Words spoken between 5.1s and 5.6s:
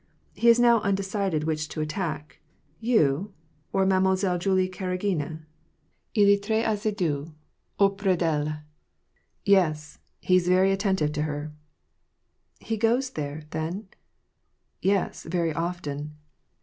R